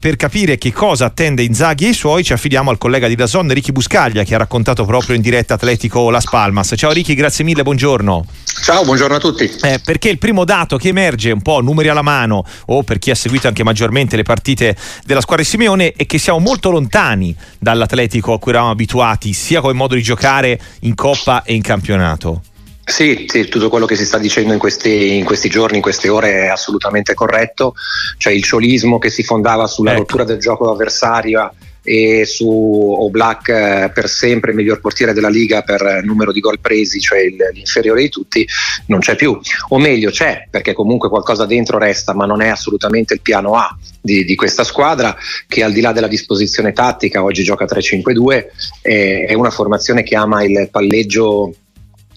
[0.00, 3.52] Per capire che cosa attende Inzaghi e i suoi ci affidiamo al collega di Dazon
[3.52, 6.72] Ricky Buscaglia che ha raccontato proprio in diretta Atletico Las Palmas.
[6.76, 8.24] Ciao Ricky, grazie mille, buongiorno.
[8.62, 9.50] Ciao, buongiorno a tutti.
[9.60, 13.10] Eh, perché il primo dato che emerge un po' numeri alla mano o per chi
[13.10, 17.34] ha seguito anche maggiormente le partite della squadra di Simeone è che siamo molto lontani
[17.58, 22.42] dall'Atletico a cui eravamo abituati sia come modo di giocare in Coppa e in campionato.
[22.88, 26.08] Sì, sì, tutto quello che si sta dicendo in questi, in questi, giorni, in queste
[26.08, 27.74] ore è assolutamente corretto.
[28.16, 30.00] Cioè il ciolismo che si fondava sulla ecco.
[30.00, 31.52] rottura del gioco avversario
[31.82, 36.98] e su Oblak eh, per sempre miglior portiere della Liga per numero di gol presi,
[36.98, 38.46] cioè l'inferiore di tutti,
[38.86, 39.38] non c'è più.
[39.68, 43.76] O meglio c'è, perché comunque qualcosa dentro resta, ma non è assolutamente il piano A
[44.00, 45.14] di, di questa squadra
[45.46, 48.46] che al di là della disposizione tattica, oggi gioca 3-5-2,
[48.80, 51.54] è, è una formazione che ama il palleggio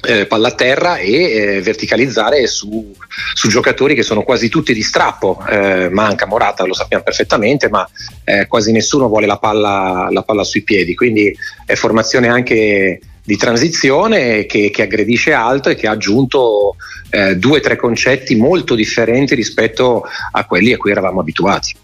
[0.04, 2.94] eh, terra e eh, verticalizzare su,
[3.34, 5.44] su, giocatori che sono quasi tutti di strappo.
[5.48, 7.88] Eh, manca Morata, lo sappiamo perfettamente, ma
[8.24, 10.96] eh, quasi nessuno vuole la palla, la palla, sui piedi.
[10.96, 16.76] Quindi è formazione anche di transizione che, che aggredisce alto e che ha aggiunto
[17.10, 21.76] eh, due o tre concetti molto differenti rispetto a quelli a cui eravamo abituati.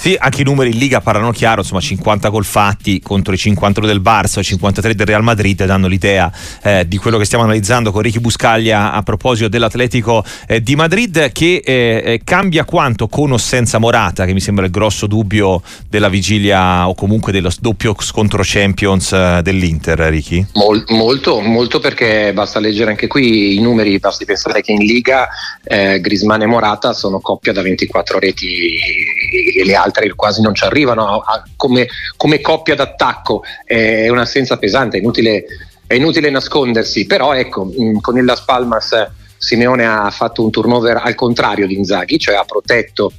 [0.00, 3.86] Sì, anche i numeri in Liga parlano chiaro, insomma 50 gol fatti contro i 52
[3.86, 7.92] del Barça e 53 del Real Madrid danno l'idea eh, di quello che stiamo analizzando
[7.92, 13.32] con Ricky Buscaglia a proposito dell'Atletico eh, di Madrid che eh, eh, cambia quanto con
[13.32, 17.94] o senza Morata, che mi sembra il grosso dubbio della vigilia o comunque dello doppio
[17.98, 20.46] scontro Champions eh, dell'Inter, Ricky?
[20.54, 25.28] Mol, molto, molto perché basta leggere anche qui i numeri, basti pensare che in Liga
[25.64, 28.78] eh, Grisman e Morata sono coppia da 24 reti
[29.56, 34.96] e le altre quasi non ci arrivano a, come, come, coppia d'attacco, è un'assenza pesante,
[34.96, 35.44] è inutile,
[35.86, 41.00] è inutile nascondersi, però ecco, mm, con il Las Palmas Simeone ha fatto un turnover
[41.02, 43.12] al contrario di Inzaghi, cioè ha protetto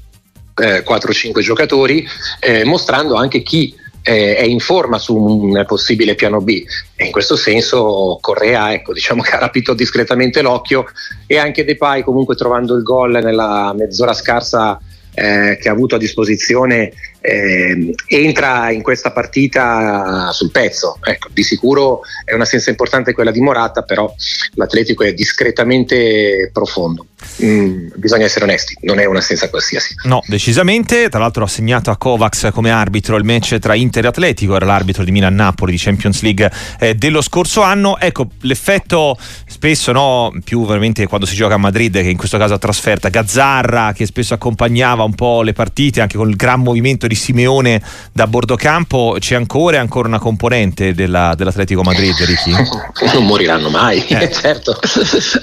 [0.56, 2.08] eh, 4-5 giocatori,
[2.40, 6.64] eh, mostrando anche chi eh, è in forma su un possibile piano B.
[6.96, 10.86] E in questo senso Correa ecco, diciamo che ha rapito discretamente l'occhio
[11.28, 14.80] e anche Depay comunque trovando il gol nella mezz'ora scarsa
[15.14, 20.98] eh, che ha avuto a disposizione eh, entra in questa partita sul pezzo.
[21.04, 24.14] Ecco, di sicuro è un'assenza importante quella di Morata, però
[24.56, 27.06] l'Atletico è discretamente profondo.
[27.44, 29.96] Mm, bisogna essere onesti, non è un'assenza qualsiasi.
[30.04, 31.10] No, decisamente.
[31.10, 34.66] Tra l'altro ha segnato a Kovacs come arbitro il match tra Inter e Atletico, era
[34.66, 38.00] l'arbitro di Milan-Napoli di Champions League eh, dello scorso anno.
[38.00, 39.18] Ecco, l'effetto
[39.48, 43.10] spesso, no, più veramente quando si gioca a Madrid, che in questo caso a trasferta,
[43.10, 47.82] Gazzarra che spesso accompagnava un po' le partite anche con il gran movimento di Simeone
[48.14, 52.54] da bordo campo, c'è ancora, ancora una componente della, dell'Atletico Madrid, Ricky?
[53.14, 54.30] Non moriranno mai, eh.
[54.32, 54.78] certo,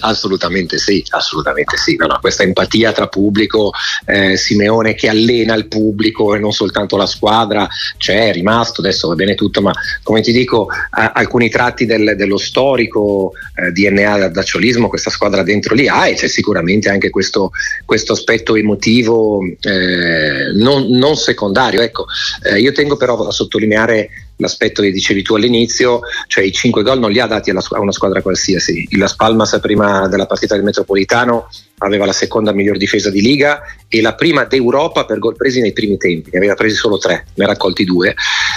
[0.01, 1.97] assolutamente sì, assolutamente sì.
[1.97, 3.73] No, no, questa empatia tra pubblico,
[4.07, 7.69] eh, Simeone che allena il pubblico e non soltanto la squadra,
[7.99, 12.15] c'è, è rimasto, adesso va bene tutto, ma come ti dico, a, alcuni tratti del,
[12.17, 17.51] dello storico eh, DNA d'acciolismo questa squadra dentro lì ha e c'è sicuramente anche questo,
[17.85, 21.81] questo aspetto emotivo eh, non, non secondario necessario.
[21.81, 22.07] Ecco,
[22.45, 27.01] eh, io tengo però a sottolineare l'aspetto che dicevi tu all'inizio, cioè i 5 gol
[27.01, 28.87] non li ha dati alla, a una squadra qualsiasi.
[28.91, 31.49] Il Las Palmas prima della partita del Metropolitano
[31.79, 35.73] aveva la seconda miglior difesa di Liga e la prima d'Europa per gol presi nei
[35.73, 38.15] primi tempi, ne aveva presi solo tre, ne ha raccolti due.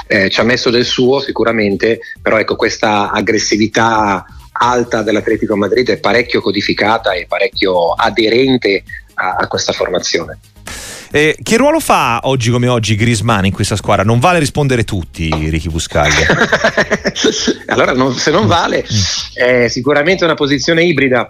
[0.07, 4.23] Eh, ci ha messo del suo sicuramente, però ecco questa aggressività
[4.53, 8.83] alta dell'Atletico Madrid è parecchio codificata e parecchio aderente
[9.15, 10.37] a, a questa formazione.
[11.13, 14.03] Eh, che ruolo fa oggi come oggi Grisman in questa squadra?
[14.03, 16.25] Non vale rispondere tutti, Ricky Buscaglia.
[17.67, 19.35] allora, non, se non vale, mm.
[19.35, 21.29] è sicuramente una posizione ibrida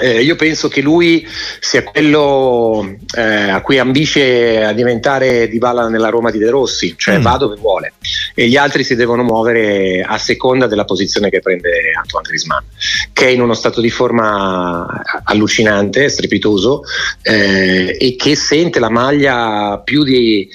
[0.00, 1.26] eh, io penso che lui
[1.60, 6.94] sia quello eh, a cui ambisce a diventare di balla nella Roma di De Rossi,
[6.96, 7.22] cioè mm.
[7.22, 7.92] va dove vuole
[8.34, 12.64] e gli altri si devono muovere a seconda della posizione che prende Antoine Griezmann,
[13.12, 14.86] che è in uno stato di forma
[15.24, 16.82] allucinante, strepitoso
[17.20, 20.48] eh, e che sente la maglia più di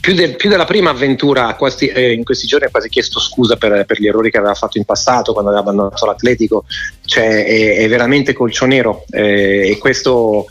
[0.00, 3.56] più, de, più, della prima avventura quasi, eh, in questi giorni ha quasi chiesto scusa
[3.56, 6.64] per, per, gli errori che aveva fatto in passato quando aveva abbandonato l'Atletico.
[7.04, 10.46] Cioè, è, è, veramente colcionero eh, e questo,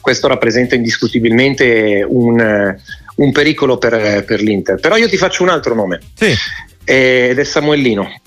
[0.00, 2.76] questo, rappresenta indiscutibilmente un,
[3.16, 4.78] un pericolo per, per, l'Inter.
[4.78, 6.00] Però io ti faccio un altro nome.
[6.14, 6.34] Sì.
[6.84, 8.20] eh, ed è Samuellino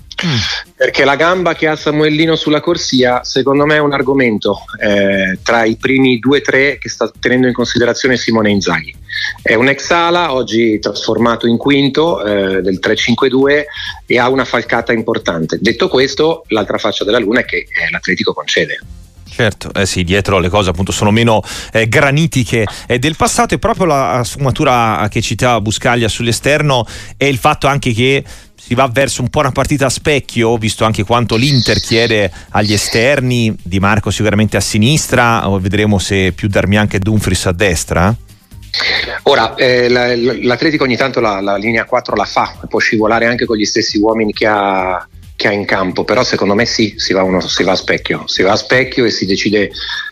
[0.76, 5.64] Perché la gamba che ha Samuellino sulla corsia, secondo me, è un argomento eh, tra
[5.66, 8.94] i primi due o tre che sta tenendo in considerazione Simone Inzaghi.
[9.42, 13.64] È un ex ala, oggi trasformato in quinto eh, del 3-5-2
[14.06, 15.58] e ha una falcata importante.
[15.62, 18.80] Detto questo, l'altra faccia della luna è che eh, l'Atletico concede.
[19.36, 21.42] Certo, eh sì, dietro le cose appunto sono meno
[21.74, 26.88] eh, granitiche eh, del passato e proprio la sfumatura che citava Buscaglia sull'esterno
[27.18, 28.24] è il fatto anche che
[28.66, 32.74] si va verso un po' una partita a specchio, visto anche quanto l'Inter chiede agli
[32.74, 38.16] esterni, Di Marco sicuramente a sinistra, o vedremo se più Darmian che Dumfries a destra.
[39.24, 43.56] Ora, eh, l'Atletico ogni tanto la, la, linea 4 la fa, può scivolare anche con
[43.56, 47.22] gli stessi uomini che ha, che ha in campo, però secondo me sì, si va,
[47.22, 49.70] uno, si va, a specchio, si va a specchio e si, decide,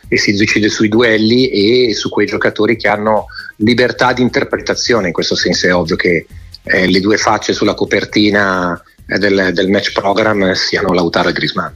[0.08, 3.26] e si decide sui duelli e su quei giocatori che hanno
[3.58, 6.28] libertà di interpretazione, in questo senso è ovvio che
[6.64, 11.74] eh, le due facce sulla copertina eh, del, del, match program siano Lautaro e Grisman.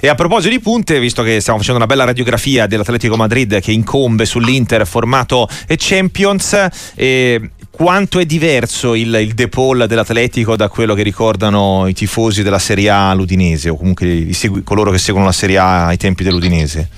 [0.00, 3.72] E a proposito di punte, visto che stiamo facendo una bella radiografia dell'Atletico Madrid che
[3.72, 10.94] incombe sull'Inter formato Champions, eh, quanto è diverso il, il De Paul dell'Atletico da quello
[10.94, 15.32] che ricordano i tifosi della Serie A l'Udinese o comunque i, coloro che seguono la
[15.32, 16.88] Serie A ai tempi dell'Udinese?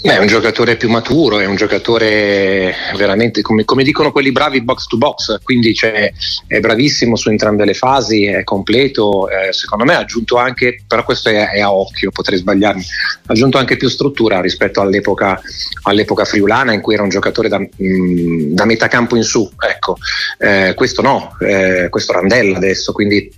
[0.00, 4.62] Beh, è un giocatore più maturo, è un giocatore veramente, come, come dicono quelli bravi,
[4.62, 6.12] box to box, quindi cioè,
[6.46, 11.02] è bravissimo su entrambe le fasi, è completo, eh, secondo me ha aggiunto anche, però
[11.02, 15.40] questo è, è, a occhio, potrei sbagliarmi, ha aggiunto anche più struttura rispetto all'epoca,
[15.82, 19.50] all'epoca friulana in cui era un giocatore da, mh, mm, da metà campo in su,
[19.68, 19.96] ecco,
[20.38, 23.28] eh, questo no, eh, questo Randella adesso, quindi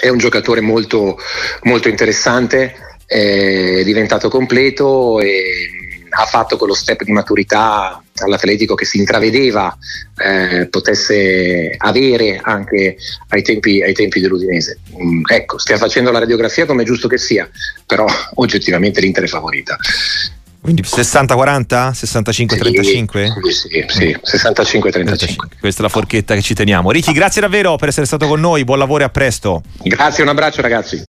[0.00, 1.18] è un giocatore molto,
[1.64, 5.70] molto interessante, è diventato completo e
[6.10, 9.76] ha fatto quello step di maturità all'Atletico che si intravedeva
[10.16, 12.96] eh, potesse avere anche
[13.28, 14.78] ai tempi, ai tempi dell'Udinese.
[15.00, 17.48] Mm, ecco, stia facendo la radiografia come è giusto che sia,
[17.86, 19.76] però oggettivamente l'Inter è favorita.
[20.60, 21.92] Quindi 60-40?
[21.92, 23.50] 65-35?
[23.50, 25.36] Sì, sì, sì, 65-35.
[25.60, 26.90] Questa è la forchetta che ci teniamo.
[26.90, 29.62] Ricky, grazie davvero per essere stato con noi, buon lavoro e a presto.
[29.82, 31.02] Grazie, un abbraccio ragazzi.